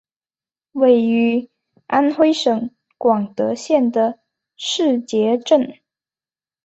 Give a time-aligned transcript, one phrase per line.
[0.71, 1.47] 位于
[1.85, 4.17] 安徽省广德县的
[4.57, 5.75] 誓节镇。